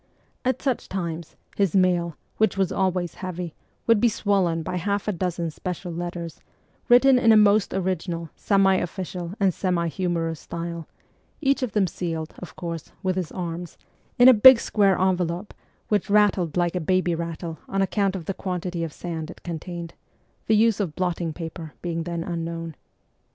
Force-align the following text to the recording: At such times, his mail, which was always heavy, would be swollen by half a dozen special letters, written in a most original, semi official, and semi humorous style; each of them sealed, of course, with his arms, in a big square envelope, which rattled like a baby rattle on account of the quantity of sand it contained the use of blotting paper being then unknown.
At 0.43 0.63
such 0.63 0.89
times, 0.89 1.35
his 1.55 1.75
mail, 1.75 2.17
which 2.37 2.57
was 2.57 2.71
always 2.71 3.13
heavy, 3.21 3.53
would 3.85 3.99
be 3.99 4.09
swollen 4.09 4.63
by 4.63 4.77
half 4.77 5.07
a 5.07 5.11
dozen 5.11 5.51
special 5.51 5.91
letters, 5.91 6.41
written 6.89 7.19
in 7.19 7.31
a 7.31 7.37
most 7.37 7.71
original, 7.71 8.31
semi 8.35 8.73
official, 8.77 9.35
and 9.39 9.53
semi 9.53 9.87
humorous 9.89 10.39
style; 10.39 10.87
each 11.39 11.61
of 11.61 11.73
them 11.73 11.85
sealed, 11.85 12.33
of 12.39 12.55
course, 12.55 12.91
with 13.03 13.15
his 13.15 13.31
arms, 13.31 13.77
in 14.17 14.27
a 14.27 14.33
big 14.33 14.59
square 14.59 14.97
envelope, 14.99 15.53
which 15.89 16.09
rattled 16.09 16.57
like 16.57 16.75
a 16.75 16.79
baby 16.81 17.13
rattle 17.13 17.59
on 17.69 17.83
account 17.83 18.15
of 18.15 18.25
the 18.25 18.33
quantity 18.33 18.83
of 18.83 18.91
sand 18.93 19.29
it 19.29 19.43
contained 19.43 19.93
the 20.47 20.55
use 20.55 20.79
of 20.79 20.95
blotting 20.95 21.31
paper 21.31 21.73
being 21.83 22.01
then 22.05 22.23
unknown. 22.23 22.73